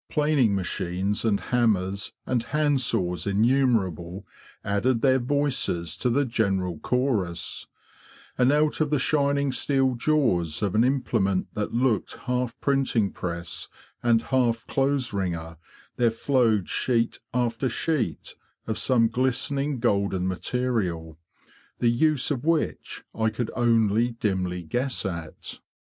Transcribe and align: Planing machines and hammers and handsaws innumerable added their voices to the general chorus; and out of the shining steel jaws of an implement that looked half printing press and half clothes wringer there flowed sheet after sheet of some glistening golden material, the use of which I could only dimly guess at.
Planing 0.09 0.55
machines 0.55 1.23
and 1.23 1.39
hammers 1.39 2.11
and 2.25 2.43
handsaws 2.45 3.27
innumerable 3.27 4.25
added 4.63 5.01
their 5.03 5.19
voices 5.19 5.95
to 5.97 6.09
the 6.09 6.25
general 6.25 6.79
chorus; 6.79 7.67
and 8.35 8.51
out 8.51 8.81
of 8.81 8.89
the 8.89 8.97
shining 8.97 9.51
steel 9.51 9.93
jaws 9.93 10.63
of 10.63 10.73
an 10.73 10.83
implement 10.83 11.53
that 11.53 11.71
looked 11.75 12.15
half 12.25 12.59
printing 12.61 13.11
press 13.11 13.67
and 14.01 14.23
half 14.23 14.65
clothes 14.65 15.13
wringer 15.13 15.57
there 15.97 16.09
flowed 16.09 16.67
sheet 16.67 17.19
after 17.31 17.69
sheet 17.69 18.33
of 18.65 18.79
some 18.79 19.07
glistening 19.07 19.79
golden 19.79 20.27
material, 20.27 21.19
the 21.77 21.89
use 21.91 22.31
of 22.31 22.43
which 22.43 23.03
I 23.13 23.29
could 23.29 23.51
only 23.55 24.13
dimly 24.13 24.63
guess 24.63 25.05
at. 25.05 25.59